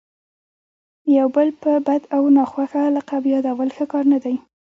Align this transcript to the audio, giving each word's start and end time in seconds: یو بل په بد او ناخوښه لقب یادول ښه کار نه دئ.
یو 1.17 1.27
بل 1.35 1.47
په 1.61 1.71
بد 1.87 2.01
او 2.15 2.23
ناخوښه 2.35 2.83
لقب 2.95 3.23
یادول 3.33 3.69
ښه 3.75 3.85
کار 3.91 4.05
نه 4.13 4.17
دئ. 4.23 4.35